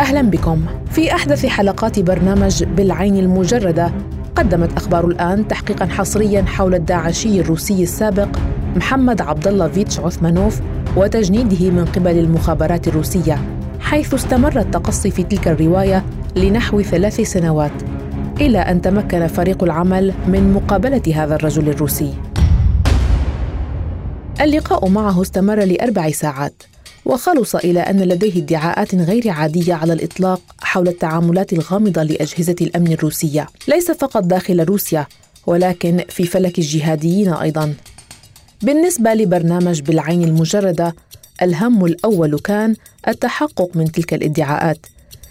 [0.00, 0.66] أهلا بكم.
[0.90, 3.92] في أحدث حلقات برنامج بالعين المجردة
[4.36, 8.28] قدمت أخبار الآن تحقيقا حصريا حول الداعشي الروسي السابق
[8.76, 10.60] محمد عبد الله فيتش عثمانوف
[10.96, 13.38] وتجنيده من قبل المخابرات الروسية
[13.80, 16.04] حيث استمر التقصي في تلك الرواية
[16.36, 17.82] لنحو ثلاث سنوات
[18.40, 22.14] إلى أن تمكن فريق العمل من مقابلة هذا الرجل الروسي.
[24.40, 26.62] اللقاء معه استمر لأربع ساعات.
[27.04, 33.46] وخلص إلى أن لديه ادعاءات غير عادية على الإطلاق حول التعاملات الغامضة لأجهزة الأمن الروسية.
[33.68, 35.06] ليس فقط داخل روسيا
[35.46, 37.74] ولكن في فلك الجهاديين أيضا.
[38.62, 40.94] بالنسبة لبرنامج بالعين المجردة
[41.42, 42.76] الهم الأول كان
[43.08, 44.86] التحقق من تلك الادعاءات.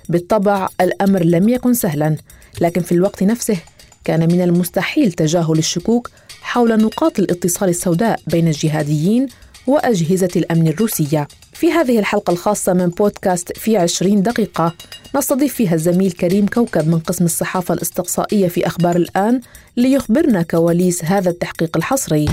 [0.10, 2.18] بالطبع الأمر لم يكن سهلا
[2.62, 3.58] لكن في الوقت نفسه
[4.04, 6.10] كان من المستحيل تجاهل الشكوك
[6.42, 9.28] حول نقاط الاتصال السوداء بين الجهاديين
[9.68, 11.28] وأجهزة الأمن الروسية.
[11.54, 14.74] في هذه الحلقة الخاصة من بودكاست في عشرين دقيقة.
[15.16, 19.42] نستضيف فيها الزميل كريم كوكب من قسم الصحافة الإستقصائية في أخبار الآن
[19.78, 22.26] ليخبرنا كواليس هذا التحقيق الحصري.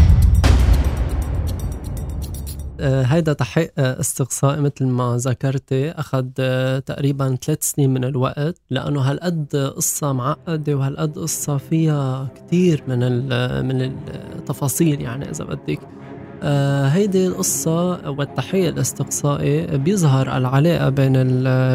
[2.81, 9.01] هيدا تحقيق آه، استقصائي مثل ما ذكرتي أخذ آه، تقريبا ثلاث سنين من الوقت لأنه
[9.01, 12.99] هالقد قصة معقدة وهالقد قصة فيها كتير من
[13.67, 13.83] من
[14.35, 15.81] التفاصيل يعني إذا بدك.
[16.43, 21.13] هيدي القصة والتحقيق الأستقصائي بيظهر العلاقة بين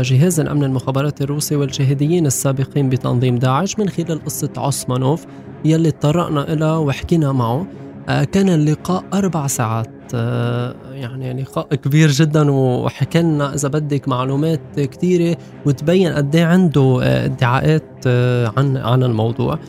[0.02, 5.26] جهاز الأمن المخابراتي الروسي والجهاديين السابقين بتنظيم داعش من خلال قصة عثمانوف
[5.66, 7.68] يلي تطرقنا إلى وحكينا معه.
[8.08, 9.96] كان اللقاء أربع ساعات.
[10.14, 17.00] آه، يعني لقاء كبير جدا وحكى لنا إذا بدك معلومات كثيره وتبين قد إيه عنده
[17.04, 19.60] آه، ادعاءات آه، عن عن الموضوع.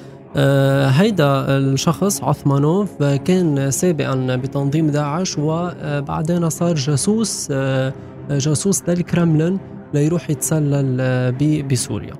[0.89, 7.53] هيدا الشخص عثمانوف كان سابقا بتنظيم داعش وبعدين صار جاسوس
[8.31, 9.59] جاسوس للكرملين
[9.95, 12.15] ليروح يتسلل بسوريا.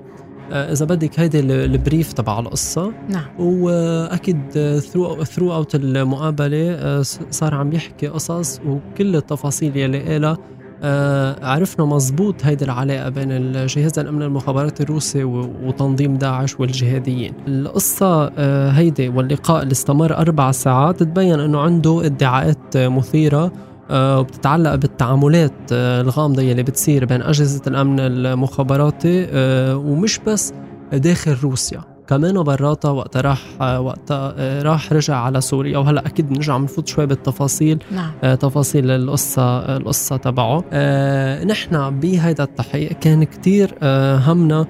[0.51, 2.93] آه، إذا بدك هيدي ال brief تبع القصة.
[3.09, 3.25] نعم.
[3.39, 4.39] وأكيد
[4.79, 7.01] through throughout المقابلة آه،
[7.31, 10.37] صار عم يحكي قصص وكل التفاصيل يلي قالها آه
[11.41, 17.33] عرفنا مزبوط هيدي العلاقة بين الجهاز الأمن المخابراتي الروسي وتنظيم داعش والجهاديين.
[17.47, 23.51] القصة آه هيدي واللقاء اللي استمر أربع ساعات تبين أنه عنده ادعاءات مثيرة
[23.89, 30.53] آه، وبتتعلق بالتعاملات آه، الغامضة يلي بتصير بين أجهزة الأمن المخابراتي آه، ومش بس
[30.93, 31.96] داخل روسيا.
[32.07, 35.77] كمان براتها وقت راح وقت راح رجع على سوريا.
[35.77, 38.35] وهلأ أكيد بنرجع بنفوت شوي بالتفاصيل نعم.
[38.35, 40.63] تفاصيل القصة القصة تبعه.
[41.43, 43.75] نحن بهيدا التحقيق كان كتير
[44.27, 44.65] همنا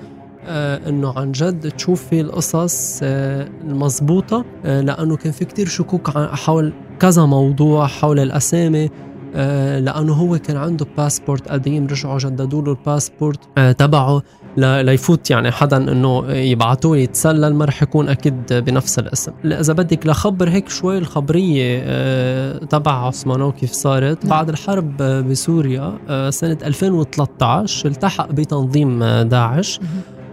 [0.87, 4.45] إنه عن جد تشوفي القصص المضبوطة.
[4.63, 8.89] لأنه كان في كتير شكوك حول كذا موضوع حول الأسامي.
[9.35, 14.21] آه، لأنه هو كان عنده باسبورت قديم رجعوا جددوا له الباسبورت آه، تبعه.
[14.57, 19.31] ليفوت يعني حدا إنه يبعثوه يتسلل ما رح يكون أكيد بنفس الاسم.
[19.45, 24.29] إذا بدك لخبر هيك شوي الخبرية آه، تبع عثمانوف كيف صارت نعم.
[24.29, 25.93] بعد الحرب بسوريا
[26.29, 29.79] سنة 2013 التحق بتنظيم داعش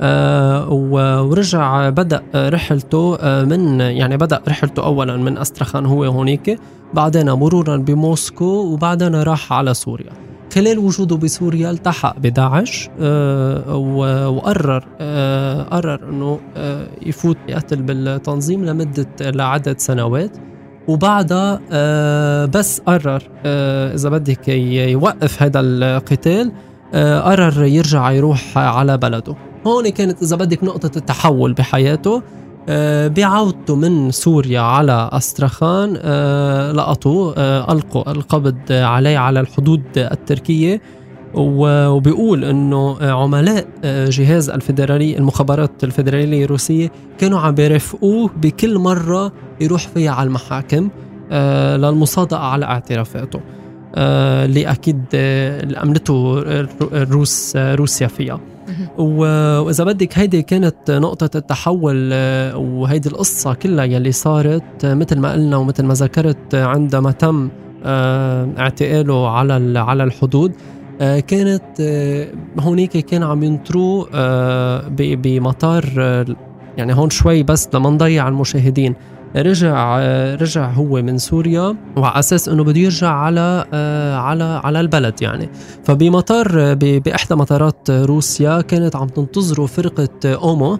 [0.01, 6.59] آه ورجع بدأ رحلته من يعني بدأ رحلته اولا من أسترخان هو هونيك
[6.95, 10.24] بعدين مرورا بموسكو وبعدين راح على سوريا.
[10.55, 13.77] خلال وجوده بسوريا التحق بداعش آه
[14.29, 20.37] وقرر آه قرر إنه آه يفوت يقتل بالتنظيم لمدة لعدة سنوات.
[20.89, 26.53] وبعدها آه بس قرر آه إذا بدك يوقف هذا القتال
[26.95, 29.35] آه قرر يرجع يروح على بلده.
[29.67, 32.17] هون كانت إذا بدك نقطة التحول بحياته.
[32.17, 32.23] آه،
[33.09, 40.81] بعودته من سوريا على أسترخان آه، لقطوه آه، ألقوا القبض عليه على الحدود التركية
[41.35, 50.11] وبيقول إنه عملاء جهاز الفيدرالي المخابرات الفيدراليه الروسية كانوا عم بيرافقوه بكل مرة يروح فيها
[50.11, 50.89] على المحاكم
[51.77, 53.41] للمصادقة على اعترافاته.
[53.97, 55.05] اللي أكيد
[55.83, 56.43] أمنته
[56.93, 58.41] الروس روسيا فيها.
[58.99, 65.33] وإذا بدك هيدي كانت نقطة التحول آه، وهيدي القصة كلها يلي صارت آه، مثل ما
[65.33, 67.49] قلنا ومثل ما ذكرت آه، عندما تم
[68.59, 70.53] اعتقاله على على الحدود
[71.01, 71.63] كانت
[72.61, 74.09] هونيك كان عم ينطروه
[75.15, 75.85] بمطار
[76.79, 78.95] يعني هون شوي بس لما نضيع المشاهدين.
[79.37, 79.99] رجع
[80.35, 83.65] رجع هو من سوريا وعلى أساس إنه بده يرجع على
[84.19, 85.49] على على البلد يعني.
[85.85, 90.79] فبمطار بإحدى مطارات روسيا كانت عم تنتظره فرقة أومو.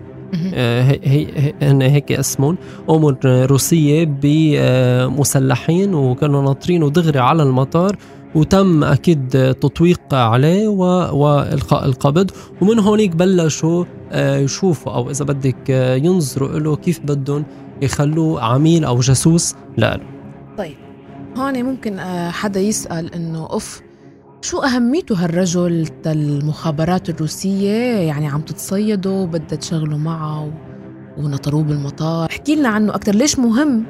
[0.55, 2.57] هي هي هن هيك اسمهم
[2.89, 7.97] أومو روسيه بمسلحين وكانوا ناطرينه دغري على المطار.
[8.35, 12.31] وتم أكيد تطويق عليه وإلقاء القبض.
[12.61, 17.45] ومن هونيك بلشوا آه، يشوفوا أو إذا بدك آه، ينظروا له كيف بدهم
[17.83, 20.01] يخلوه عميل أو جاسوس له
[20.59, 20.77] طيب
[21.37, 23.83] هون ممكن آه، حدا يسأل إنه أوف
[24.43, 30.53] شو أهميته هالرجل المخابرات الروسية؟ يعني عم تتصيده بدها تشغله معه
[31.19, 32.29] ونطروه بالمطار.
[32.31, 33.85] احكي لنا عنه أكثر ليش مهم؟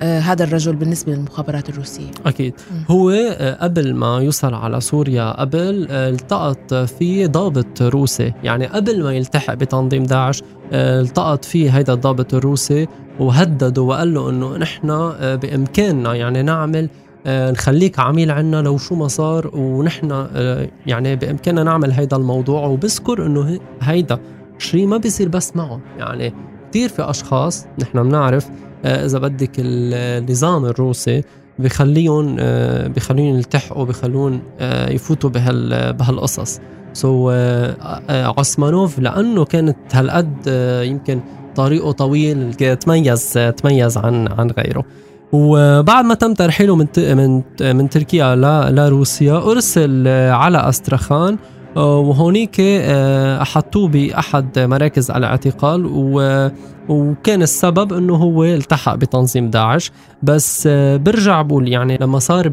[0.00, 2.10] هذا الرجل بالنسبة للمخابرات الروسية.
[2.26, 2.54] أكيد.
[2.70, 2.92] م.
[2.92, 8.32] هو آه قبل ما يوصل على سوريا قبل آه التقط في ضابط روسي.
[8.42, 10.42] يعني قبل ما يلتحق بتنظيم داعش
[10.72, 12.86] آه التقط فيه هيدا الضابط الروسي
[13.20, 16.88] وهدده وقال له إنه نحن آه بإمكاننا يعني نعمل
[17.26, 22.66] آه، نخليك عميل عنا لو شو ما صار ونحن آه، يعني بإمكاننا نعمل هيدا الموضوع.
[22.66, 24.18] وبذكر إنه هيدا
[24.58, 25.80] شيء ما بيصير بس معه.
[25.98, 26.34] يعني
[26.70, 28.50] كثير في أشخاص نحن بنعرف آه،
[28.84, 31.22] إذا بدك النظام الروسي
[31.58, 32.36] بخليهم
[32.96, 34.42] بخليهم يلتحقوا بخلون
[34.88, 36.60] يفوتوا بهال بهالقصص.
[36.92, 37.30] سو
[38.10, 40.46] عثمانوف لأنه كانت هالقد
[40.90, 41.20] يمكن
[41.56, 44.84] طريقه طويل تميز تميز عن عن غيره.
[45.32, 47.42] وبعد ما تم ترحيله من من
[47.76, 48.36] من تركيا
[48.70, 51.36] لروسيا أرسل على أسترخان
[51.76, 55.86] وهونيك آه، حطوه بأحد مراكز الاعتقال
[56.88, 59.92] وكان السبب إنه هو التحق بتنظيم داعش.
[60.22, 62.52] بس آه، برجع بقول يعني لما صار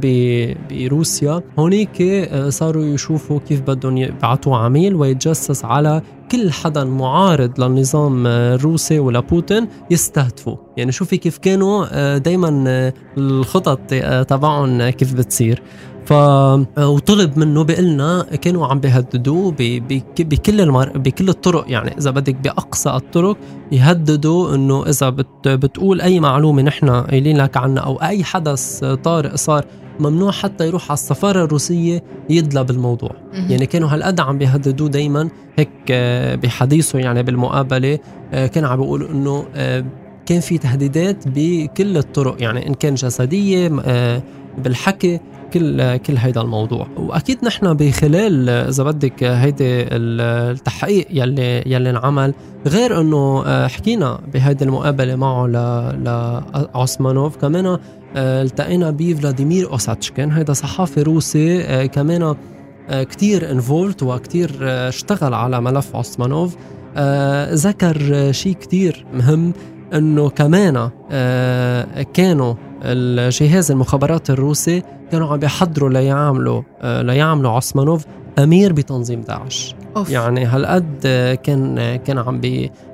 [0.71, 6.01] بروسيا هونيك آه، صاروا يشوفوا كيف بدهم يبعثوا عميل ويتجسس على
[6.31, 13.79] كل حدا معارض للنظام الروسي ولبوتين يستهدفوا يعني شوفي كيف كانوا دايما الخطط
[14.27, 15.62] تبعهم كيف بتصير.
[16.12, 16.13] ف
[16.80, 19.56] وطلب منه بقلنا كانوا عم بيهددوه
[20.19, 20.98] بكل المر...
[20.98, 21.66] بكل الطرق.
[21.68, 23.38] يعني إذا بدك بأقصى الطرق
[23.72, 25.48] يهددوا إنه إذا بت...
[25.48, 29.66] بتقول أي معلومة نحن قايلين لك عنها أو أي حدث طارئ صار
[30.00, 35.69] ممنوع حتى يروح على السفارة الروسية يدلى بالموضوع يعني كانوا هالقد عم بيهددوه دائما هيك
[35.92, 38.00] آه، بحديثه يعني بالمقابلة
[38.34, 39.86] آه، كان عم بيقول إنه آه،
[40.25, 42.42] كان في تهديدات بكل الطرق.
[42.42, 43.69] يعني إن كان جسدية
[44.57, 45.19] بالحكي
[45.53, 46.88] كل كل هيدا الموضوع.
[46.98, 52.33] وأكيد نحن بخلال إذا بدك هيدي التحقيق يلي يلي انعمل
[52.68, 57.65] غير إنه آه، حكينا بهيدي المقابلة معه لعثمانوف كمان
[58.15, 62.36] آه، التقينا بفلاديمير أوساتشكين هيدا صحافي روسي آه، كمان
[62.92, 66.56] كتير انفولت وكتير اشتغل على ملف عثمانوف.
[67.53, 69.53] ذكر شيء كتير مهم
[69.94, 70.89] إنه كمان
[72.13, 72.53] كانوا
[72.83, 78.06] الجهاز المخابرات الروسي كانوا عم بيحضروا ليعملوا آه، ليعملوا عثمانوف
[78.39, 80.10] أمير بتنظيم داعش أوف.
[80.10, 81.07] يعني هالقد
[81.44, 82.42] كان كان عم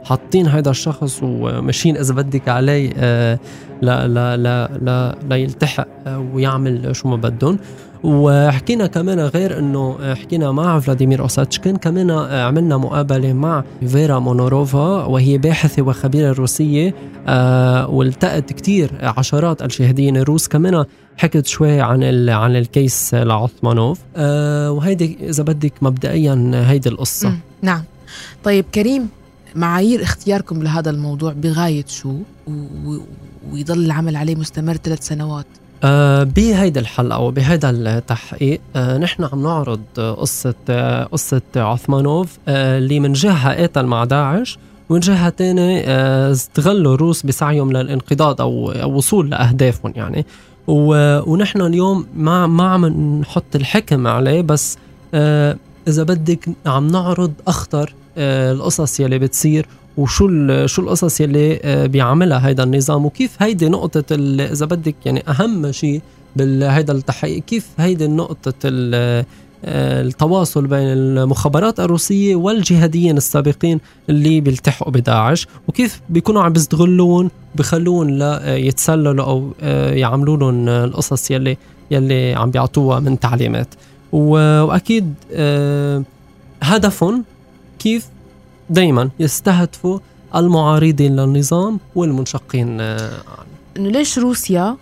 [0.04, 3.40] حاطين هذا الشخص وماشيين إذا بدك عليه آه،
[3.82, 7.60] لا لا لا لا ليلتحق آه، ويعمل شو ما بدهم
[8.04, 15.38] وحكينا كمان غير إنه حكينا مع فلاديمير أوساتشكين كمان عملنا مقابلة مع فيرا مونوروفا وهي
[15.38, 16.94] باحثة وخبيرة روسية
[17.28, 20.48] آه والتقت كثير عشرات الجهاديين الروس.
[20.48, 20.86] كمان
[21.18, 24.00] حكت شوي عن عن ال case لعثمانوف.
[24.16, 27.34] آه وهيدي إذا بدك مبدئيا هيدي القصة.
[27.62, 27.84] نعم.
[28.44, 29.10] طيب كريم
[29.56, 32.14] معايير اختياركم لهذا الموضوع بغاية شو؟
[33.52, 35.46] ويضل العمل عليه مستمر ثلاث سنوات.
[35.46, 35.67] آه
[36.24, 43.14] بهيدا الحلقة وبهيدا التحقيق آه نحن عم نعرض قصة آه قصة عثمانوف آه اللي من
[43.14, 44.58] جهة قاتل مع داعش
[44.90, 50.26] ومن جهة تانية آه استغلوا الروس بسعيهم للانقضاض أو, أو وصول لأهدافهم يعني.
[50.68, 52.86] ونحن اليوم ما ما عم
[53.22, 54.78] نحط الحكم عليه بس
[55.14, 61.86] آه إذا بدك عم نعرض أخطر آه القصص يلي بتصير وشو شو القصص يلي آه،
[61.86, 64.16] بيعملها هيدا النظام؟ وكيف هيدي نقطة
[64.52, 66.02] إذا بدك يعني أهم شيء
[66.36, 69.26] بهيدا التحقيق كيف هيدي نقطة آه،
[70.02, 78.58] التواصل بين المخابرات الروسية والجهاديين السابقين اللي بيلتحقوا بداعش؟ وكيف بيكونوا عم بيستغلون بخلون لا
[78.58, 81.58] يتسللوا أو آه، يعملوا لهم القصص يلي
[81.92, 83.68] يلي عم بيعطوها من تعليمات.
[84.12, 85.14] وأكيد
[86.64, 87.24] هدفهم
[87.80, 88.08] كيف
[88.70, 90.00] دائما يستهدفوا
[90.36, 92.68] المعارضين للنظام والمنشقين.
[92.70, 93.12] عنه آه،
[93.78, 94.78] إنه ليش روسيا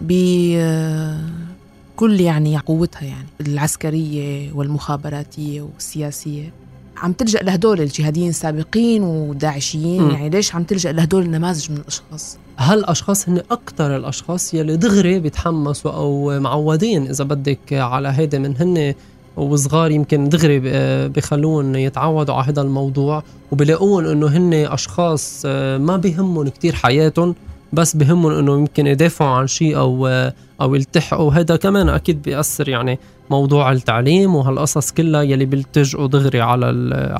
[0.00, 6.52] بكل آه، يعني قوتها يعني العسكرية والمخابراتية والسياسية
[6.96, 10.10] عم تلجأ لهدول الجهاديين السابقين والداعشيين م.
[10.10, 15.92] يعني ليش عم تلجأ لهدول النماذج من الأشخاص؟ هالأشخاص هن أكثر الأشخاص يلي دغري بيتحمسوا
[15.92, 18.94] أو معودين إذا بدك على هيدا من هن
[19.36, 20.60] وصغار يمكن دغري
[21.08, 27.34] بخلون يتعودوا على هذا الموضوع وبلاقون إنه هن أشخاص آه، ما بيهمهم كتير حياتهم
[27.72, 30.06] بس بهمهم إنه يمكن يدافعوا عن شيء أو
[30.60, 31.32] أو يلتحقوا.
[31.32, 32.98] هذا كمان أكيد بيأثر يعني
[33.30, 36.66] موضوع التعليم وهالقصص كلها يلي بيلتجئوا دغري على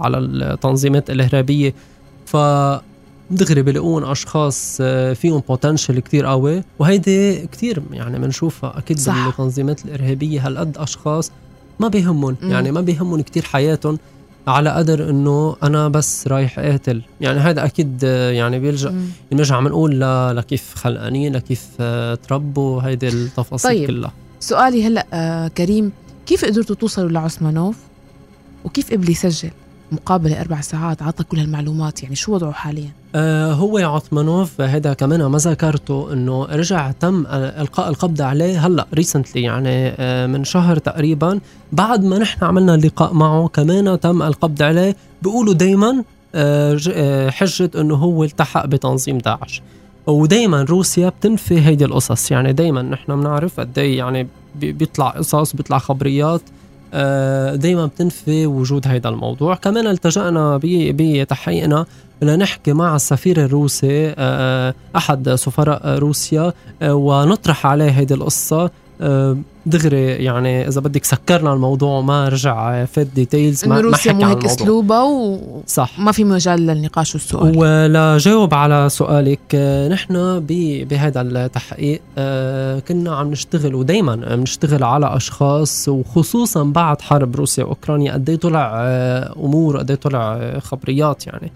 [0.00, 1.74] على التنظيمات الإرهابية.
[2.26, 2.36] ف
[3.30, 9.26] دغري بلاقون أشخاص آه، فيهم بوتنشل كتير قوي وهيدي كتير يعني بنشوفها أكيد صح.
[9.26, 10.46] بالتنظيمات الإرهابية.
[10.46, 11.32] هالقد أشخاص
[11.80, 13.98] ما بيهمهم يعني ما بيهمهم كتير حياتهم
[14.48, 17.02] على قدر إنه أنا بس رايح أقتل.
[17.20, 18.02] يعني هذا أكيد
[18.32, 18.94] يعني بيلجأ
[19.32, 20.00] بنرجع بنقول
[20.36, 23.86] لكيف خلقانين لكيف آه، تربوا هيدي التفاصيل طيب.
[23.86, 24.12] كلها.
[24.40, 25.92] سؤالي هلأ آه كريم
[26.26, 27.76] كيف قدرتوا توصلوا لعثمانوف؟
[28.64, 29.50] وكيف قبل يسجل؟
[29.92, 31.02] مقابلة أربع ساعات.
[31.02, 32.02] عطى كل هالمعلومات.
[32.02, 37.88] يعني شو وضعه حاليا؟ آه هو عثمانوف هذا كمان ما ذكرته إنه رجع تم إلقاء
[37.88, 41.40] القبض عليه هلأ ريسنتلي يعني آه من شهر تقريبا.
[41.72, 44.96] بعد ما نحن عملنا اللقاء معه كمان تم القبض عليه.
[45.22, 49.62] بيقولوا دائما آه, آه، حجة إنه هو التحق بتنظيم داعش.
[50.06, 52.30] ودائما روسيا بتنفي هيدي القصص.
[52.30, 56.40] يعني دائما نحن بنعرف قد إيه يعني بيطلع قصص بيطلع خبريات.
[57.54, 59.54] دائما بتنفي وجود هذا الموضوع.
[59.54, 61.86] كمان التجأنا بتحقيقنا
[62.22, 68.70] لنحكي مع السفير الروسي آه، أحد سفراء روسيا آه، ونطرح عليه هذه القصة.
[69.66, 75.02] دغري يعني إذا بدك سكرنا الموضوع ما رجع فات ديتيلز ما روسيا مو هيك أسلوبها
[75.02, 75.98] و صح.
[75.98, 77.58] ما في مجال للنقاش والسؤال.
[77.58, 79.54] ولجاوب على سؤالك
[79.90, 80.40] نحن
[80.90, 88.12] بهذا التحقيق آه، كنا عم نشتغل ودائما بنشتغل على أشخاص وخصوصا بعد حرب روسيا وأوكرانيا
[88.12, 91.52] قد إيه طلع آه، أمور قد إيه طلع خبريات يعني.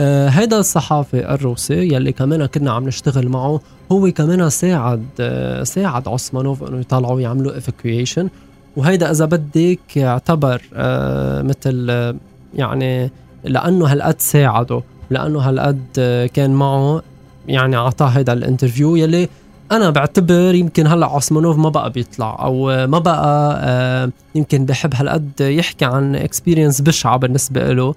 [0.00, 3.60] آه هيدا الصحافي الروسي يلي كمان كنا عم نشتغل معه
[3.92, 8.28] هو كمان ساعد آه ساعد عثمانوف إنه يطلعوا يعملوا ايفاكويشن
[8.76, 12.14] وهيدا إذا بدك يعتبر آه مثل آه
[12.54, 13.10] يعني
[13.44, 17.02] لأنه هالقد ساعده لأنه هالقد آه كان معه
[17.48, 19.28] يعني أعطاه هيدا ال interview يلي
[19.72, 25.40] أنا بعتبر يمكن هلأ عثمانوف ما بقى بيطلع أو ما بقى آه يمكن بحب هالقد
[25.40, 27.94] يحكي عن experience بشعة بالنسبة له.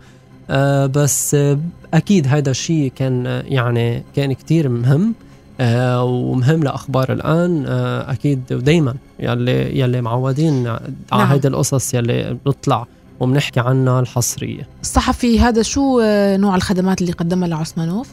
[0.50, 1.60] آه بس آه
[1.94, 5.02] أكيد هذا الشيء كان آه يعني كان كتير مهم.
[5.02, 5.29] آه
[5.62, 10.80] ومهم لأخبار الآن آه أكيد ودائما يلي يلي معودين نعم.
[11.12, 12.86] على هيدي القصص يلي بنطلع
[13.20, 14.68] وبنحكي عنها الحصرية.
[14.82, 18.08] الصحفي هذا شو آه، نوع الخدمات اللي قدمها لعثمانوف؟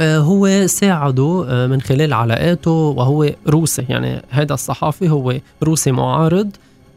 [0.00, 3.84] آه هو ساعده آه من خلال علاقاته وهو روسي.
[3.88, 6.50] يعني هذا الصحافي هو روسي معارض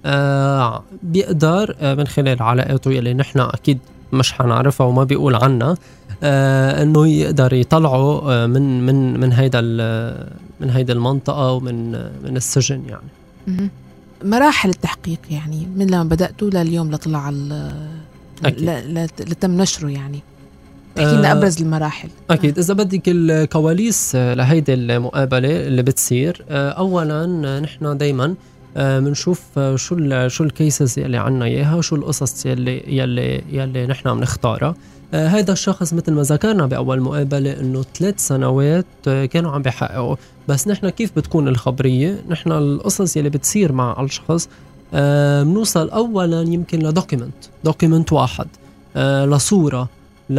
[0.05, 3.79] آه بيقدر آه من خلال علاقاته يلي نحن أكيد
[4.13, 5.77] مش حنعرفها وما بيقول عنها آه
[6.23, 9.61] إنه يقدر يطلعوا آه من من من هيدا
[10.59, 11.91] من هيدا المنطقة ومن
[12.23, 13.69] من السجن يعني.
[14.23, 17.29] مراحل التحقيق يعني من لما بدأتوا لليوم لطلع
[19.19, 20.19] لتم نشره يعني.
[20.97, 22.09] احكي لنا آه، ابرز المراحل.
[22.29, 22.59] أكيد.
[22.59, 27.25] إذا بدك الكواليس لهيدي المقابلة اللي بتصير آه، اولا
[27.59, 28.35] نحن دائما
[28.75, 34.69] بنشوف آه، شو شو الكيسز اللي عنا إياها وشو القصص يلي يلي يلي نحن بنختارها
[34.69, 40.15] آه هذا الشخص مثل ما ذكرنا بأول مقابلة إنه ثلاث سنوات آه كانوا عم بيحققوا.
[40.47, 44.49] بس نحن كيف بتكون الخبرية؟ نحن القصص يلي بتصير مع الشخص
[44.93, 47.33] آه بنوصل اولا يمكن ل document
[47.63, 48.47] document واحد
[48.95, 49.89] آه لصورة
[50.29, 50.35] ل...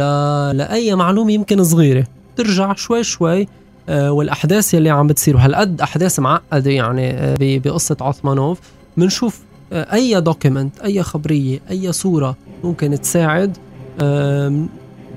[0.57, 2.07] لأي معلومة يمكن صغيرة.
[2.37, 3.47] ترجع شوي شوي
[3.89, 5.35] آه والأحداث يلي عم بتصير.
[5.35, 8.59] وهالقد أحداث معقدة يعني آه بقصة عثمانوف.
[8.97, 9.39] بنشوف
[9.73, 13.57] آه أي document أي خبرية أي صورة ممكن تساعد.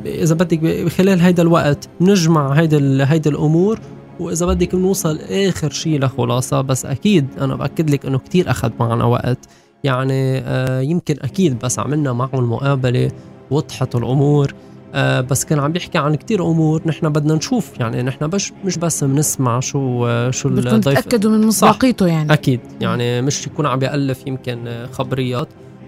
[0.06, 3.78] إذا بدك خلال هيدا الوقت نجمع هيدا هيدا الأمور
[4.20, 9.04] وإذا بدك نوصل آخر شيء لخلاصة بس أكيد أنا بأكد لك إنه كتير أخذ معنا
[9.04, 9.38] وقت.
[9.84, 13.10] يعني آه يمكن أكيد بس عملنا معه المقابلة
[13.50, 14.54] وضحت الأمور.
[14.94, 17.80] آه بس كان عم بيحكي عن كتير أمور نحن بدنا نشوف.
[17.80, 22.32] يعني نحن بش مش بس بنسمع شو آه شو بدكم تتأكدوا من مصداقيته يعني.
[22.32, 22.60] أكيد.
[22.80, 24.86] يعني مش يكون عم بيالف يمكن آه،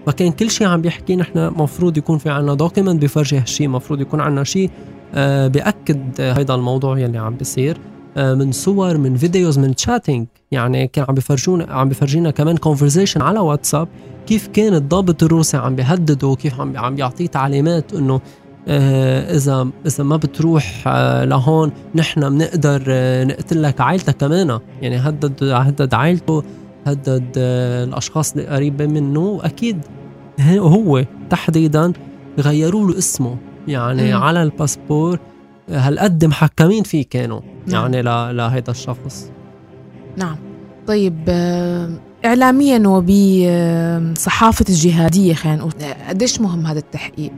[0.07, 4.01] خبريات فكان كل شيء عم بيحكي نحن مفروض يكون في عنا document بيفرجي هالشيء مفروض
[4.01, 4.69] يكون عنا شيء
[5.13, 7.77] آه بياكد هيدا الموضوع يلي عم بيصير
[8.17, 13.21] آه من صور من videos من chatting يعني كان عم بيفرجونا عم بيفرجينا كمان conversation
[13.21, 13.87] على واتساب
[14.27, 18.21] كيف كان الضابط الروسي عم بيهدده وكيف عم عم بيعطيه تعليمات إنه
[18.67, 20.87] آه إذا إذا ما بتروح
[21.23, 22.83] لهون نحن بنقدر
[23.25, 24.59] نقتلك عائلتك كمان.
[24.81, 26.43] يعني هدد هدد عائلته
[26.87, 27.31] هدد
[27.87, 29.81] الأشخاص اللي منه واكيد
[30.39, 31.93] هو تحديدا
[32.39, 33.37] غيروا له اسمه.
[33.67, 34.23] يعني مم.
[34.23, 35.19] على الباسبور
[35.69, 37.93] هالقد محكمين فيه كانوا؟ نعم.
[37.93, 38.01] يعني
[38.33, 39.31] لهيدا الشخص.
[40.17, 40.35] نعم.
[40.87, 41.89] طيب آه،
[42.25, 45.71] اعلاميا وبصحافه الجهادية خلينا نقول
[46.09, 47.31] قديش مهم هذا التحقيق؟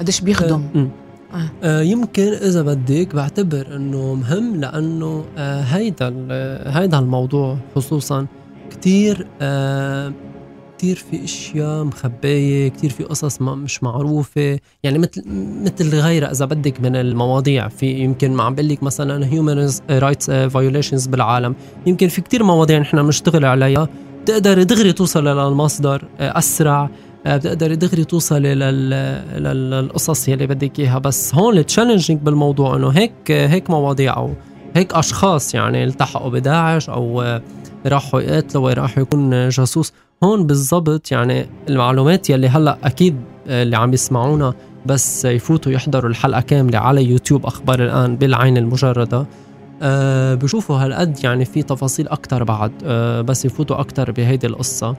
[0.00, 0.88] قديش بيخدم؟ أه
[1.34, 1.50] آه.
[1.62, 6.14] آه يمكن إذا بدك بعتبر إنه مهم لأنه آه هيدا
[6.66, 8.26] هيدا الموضوع خصوصا
[8.70, 10.12] كثير آه
[10.84, 14.58] كتير في أشياء مخبايه كتير في قصص ما مش معروفة.
[14.82, 15.22] يعني مثل
[15.62, 20.30] مثل غيرها إذا بدك من المواضيع في يمكن ما عم بقول لك مثلا human rights
[20.30, 21.54] violations بالعالم.
[21.86, 23.88] يمكن في كتير مواضيع نحن بنشتغل عليها.
[24.22, 26.90] بتقدر دغري توصل للمصدر آه، أسرع.
[27.26, 28.42] آه، بتقدر دغري توصل
[29.36, 30.98] للقصص يلي بدك إياها.
[30.98, 34.32] بس هون ال challenging بالموضوع إنه هيك هيك مواضيع أو
[34.76, 37.42] هيك أشخاص يعني التحقوا بداعش أو آه،
[37.86, 39.92] راحوا يقاتلوا وراحوا يكون جاسوس.
[40.24, 44.54] هون بالضبط يعني المعلومات يلي هلأ أكيد اللي عم يسمعونا
[44.86, 49.26] بس يفوتوا يحضروا الحلقة كاملة على يوتيوب أخبار الآن بالعين المجردة.
[49.82, 52.72] أه بشوفوا هالقد يعني في تفاصيل أكثر بعد.
[52.84, 54.96] أه بس يفوتوا أكثر بهيدي القصة.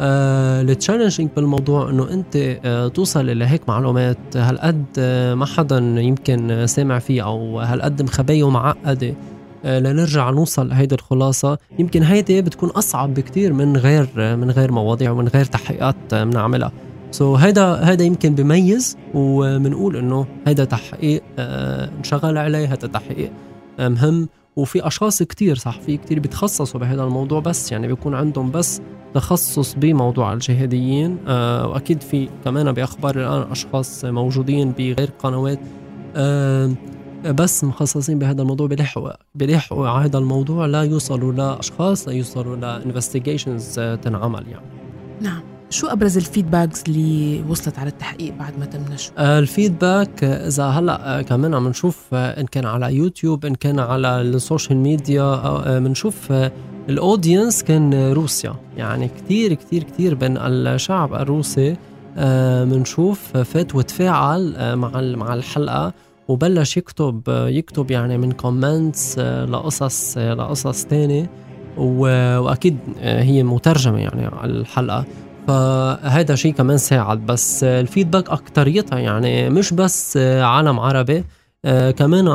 [0.00, 4.36] أه التشالنجينج بالموضوع إنه أنت أه توصل لهيك معلومات.
[4.36, 9.14] هالقد أه ما حدا يمكن سامع فيه أو هالقد مخبيه ومعقده
[9.66, 11.58] لنرجع نوصل لهيدي الخلاصة.
[11.78, 16.72] يمكن هيدي بتكون أصعب بكتير من غير من غير مواضيع ومن غير تحقيقات بنعملها.
[17.10, 23.32] سو so هيدا هيدا يمكن بميز وبنقول إنه هيدا تحقيق آه، انشغل عليه هذا تحقيق
[23.78, 24.28] آه، مهم.
[24.56, 28.80] وفي أشخاص كتير صح في كتير بيتخصصوا بهذا الموضوع بس يعني بيكون عندهم بس
[29.14, 35.58] تخصص بموضوع الجهاديين وأكيد في كمان بأخبار الآن أشخاص موجودين بغير قنوات
[37.24, 42.64] بس مخصصين بهذا الموضوع بيلحقوا بيلحقوا على هذا الموضوع لا يوصلوا لاشخاص لا يوصلوا ل
[42.64, 44.66] investigations آه، تنعمل يعني.
[45.20, 45.40] نعم.
[45.70, 50.24] شو أبرز ال feedbacks اللي وصلت على التحقيق بعد ما تم نشره؟ آه ال feedback
[50.24, 54.78] آه، إذا هلأ كمان عم نشوف إن كان على يوتيوب إن كان على ال social
[54.78, 56.32] media بنشوف
[56.88, 58.54] ال audience كان روسيا.
[58.76, 61.76] يعني كثير كثير كثير بين الشعب الروسي
[62.64, 65.92] بنشوف فات وتفاعل مع مع الحلقة.
[66.28, 71.30] وبلش يكتب يكتب يعني من كومنتس آه، لقصص آه، لقصص تانية
[71.76, 75.04] وأكيد آه، هي مترجمة يعني على الحلقة.
[75.48, 77.26] فهذا شيء كمان ساعد.
[77.26, 81.24] بس الفيدباك أكتريتها يعني مش بس عالم عربي
[81.96, 82.28] كمان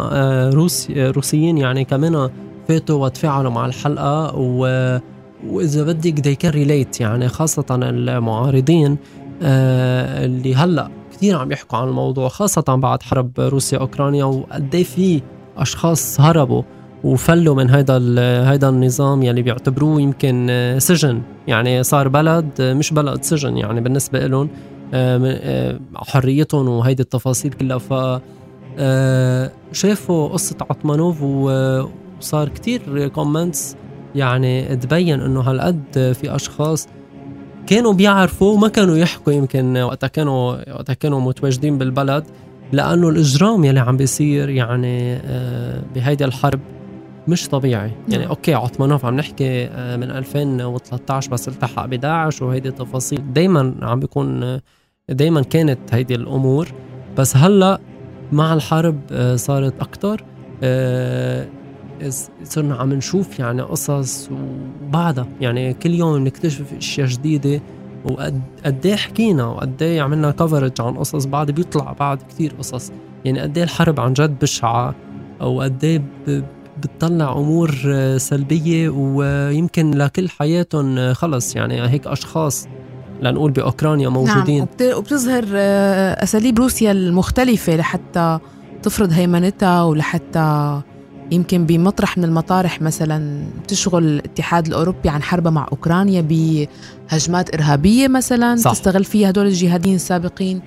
[0.54, 2.30] روس روسيين يعني كمان
[2.68, 4.36] فاتوا وتفاعلوا مع الحلقة.
[4.36, 5.00] و
[5.48, 8.98] وإذا بدك they can relate يعني خاصة المعارضين
[9.42, 15.22] اللي هلأ كثير عم يحكوا عن الموضوع خاصة بعد حرب روسيا أوكرانيا وقد في
[15.58, 16.64] أشخاص هربوا
[17.04, 17.98] وفلوا من هذا
[18.44, 21.22] هذا النظام يلي بيعتبروه يمكن سجن.
[21.48, 24.50] يعني صار بلد مش بلد سجن يعني بالنسبة لهم
[24.94, 27.78] آه، آه، حريتهم وهيدي التفاصيل كلها.
[27.78, 28.22] ف
[28.80, 33.76] آه، شافوا قصة عطمانوف وصار كتير كومنتس
[34.16, 36.88] يعني تبين إنه هالقد في أشخاص
[37.68, 42.24] كانوا بيعرفوا وما كانوا يحكوا يمكن وقتها كانوا وقتها كانوا متواجدين بالبلد
[42.72, 46.60] لأنه الإجرام يلي عم بيصير يعني آه، بهيدي الحرب
[47.28, 47.92] مش طبيعي.
[48.10, 48.30] يعني نعم.
[48.30, 53.34] أوكي عثمانوف عم نحكي آه، من 2013 بس التحق بداعش وهيدي التفاصيل.
[53.34, 54.60] دائما عم بيكون
[55.10, 56.68] دائما كانت هيدي الأمور.
[57.18, 57.80] بس هلأ
[58.32, 60.24] مع الحرب آه، صارت أكثر
[62.44, 67.62] صرنا عم نشوف يعني قصص وبعدها يعني كل يوم نكتشف أشياء جديدة
[68.06, 71.26] وقد إيه حكينا وقد إيه عملنا كفرج عن قصص.
[71.26, 72.92] بعد بيطلع بعد كثير قصص.
[73.26, 74.96] يعني قد إيه الحرب عن جد بشعة
[75.42, 76.02] أو قد إيه
[76.82, 77.72] بتطلع أمور
[78.18, 81.56] سلبية ويمكن لكل حياتهم خلص.
[81.56, 82.68] يعني هيك أشخاص
[83.22, 84.68] لنقول بأوكرانيا موجودين.
[84.80, 88.40] نعم وبتظهر آه، أساليب روسيا المختلفة لحتى
[88.84, 90.82] تفرض هيمنتها ولحتى
[91.32, 98.56] يمكن بمطرح من المطارح مثلا تشغل الاتحاد الأوروبي عن حربه مع أوكرانيا بهجمات إرهابية مثلا
[98.56, 98.72] صح.
[98.72, 100.62] تستغل فيها هدول الجهاديين السابقين.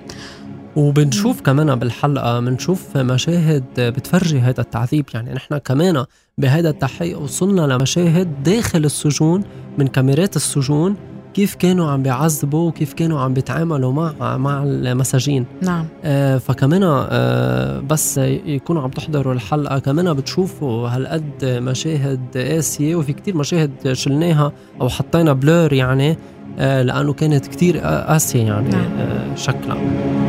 [0.75, 5.05] وبنشوف كمان بالحلقة بنشوف مشاهد بتفرجي هذا التعذيب.
[5.13, 6.05] يعني نحن كمان
[6.37, 9.43] بهذا التحقيق وصلنا لمشاهد داخل السجون
[9.77, 10.95] من كاميرات السجون.
[11.35, 15.45] كيف كانوا عم بيعذبوا وكيف كانوا عم بيتعاملوا مع مع المساجين.
[15.61, 15.85] نعم.
[16.03, 23.37] آه فكمان آه بس يكونوا عم تحضروا الحلقة كمان بتشوفوا هالقد مشاهد قاسية وفي كتير
[23.37, 26.17] مشاهد شلناها أو حطينا blur يعني
[26.59, 28.91] آه لأنه كانت كتير قاسية يعني نعم.
[28.99, 30.24] آه شكلها.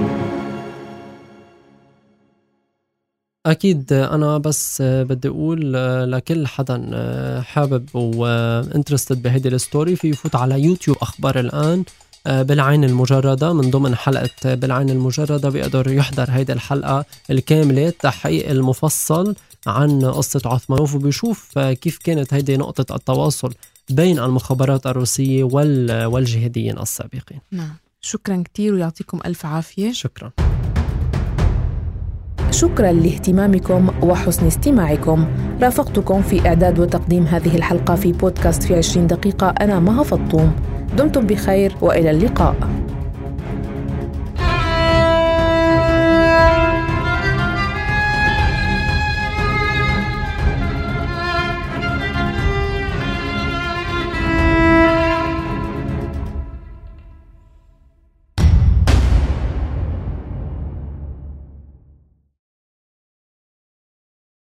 [3.46, 5.72] أكيد أنا بس بدي أقول
[6.12, 6.90] لكل حدا
[7.40, 11.84] حابب و interested بهيدي ال story في يفوت على يوتيوب أخبار الآن
[12.26, 19.34] بالعين المجردة من ضمن حلقة بالعين المجردة بيقدر يحضر هيدي الحلقة الكاملة التحقيق المفصل
[19.66, 23.54] عن قصة عثمانوف وبيشوف كيف كانت هيدي نقطة التواصل
[23.90, 27.40] بين المخابرات الروسية والجهاديين السابقين.
[27.52, 27.74] نعم.
[28.00, 29.92] شكرا كثير ويعطيكم ألف عافية.
[29.92, 30.32] شكرا.
[32.56, 35.26] شكرا لاهتمامكم وحسن استماعكم.
[35.62, 39.48] رافقتكم في إعداد وتقديم هذه الحلقة في بودكاست في 20 دقيقة.
[39.48, 40.52] أنا مها فطوم.
[40.98, 42.56] دمتم بخير وإلى اللقاء.